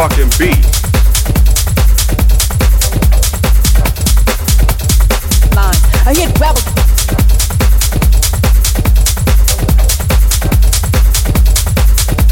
[0.00, 0.06] I
[6.14, 6.62] hit gravel.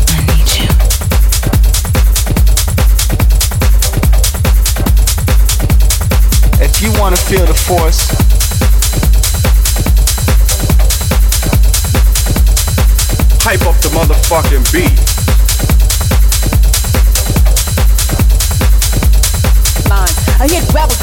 [0.08, 0.68] I need you.
[6.64, 8.06] If you wanna feel the force.
[13.42, 15.25] Hype up the motherfucking beat.
[20.46, 20.94] I need rubber.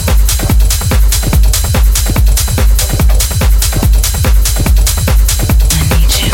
[6.07, 6.31] I.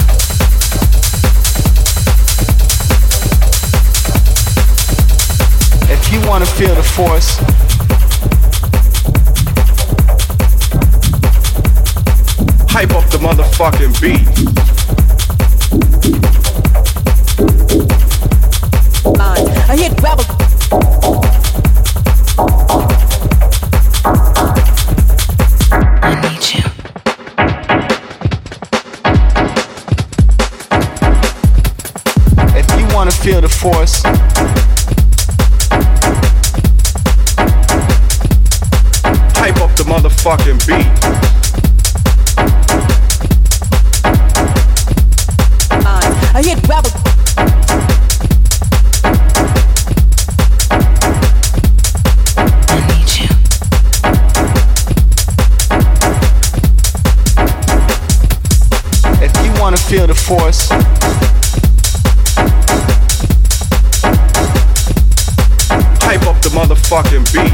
[5.92, 7.38] If you wanna feel the force,
[12.70, 14.28] hype up the motherfucking beat.
[19.68, 20.39] I hit gravel.
[33.60, 34.02] Force.
[39.36, 40.88] Hype up the motherfucking beat.
[45.86, 46.02] Uh,
[46.34, 46.92] I hit gravel.
[52.70, 53.30] I need you.
[59.22, 60.99] If you wanna feel the force.
[66.92, 67.54] Up the beat.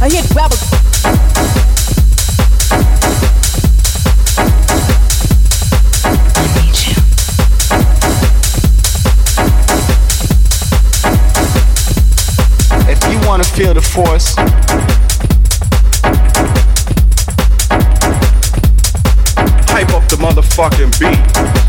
[0.00, 0.56] I hit gravel.
[13.26, 14.34] wanna feel the force.
[19.68, 21.59] Hype up the motherfucking beat.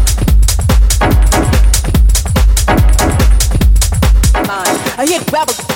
[5.12, 5.71] I hit